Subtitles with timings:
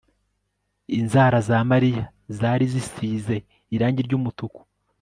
[0.99, 2.05] Inzara za Mariya
[2.37, 3.35] zari zisize
[3.75, 4.59] irangi ryumutuku